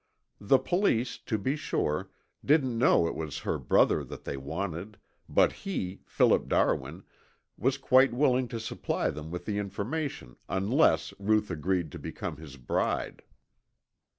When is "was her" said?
3.13-3.59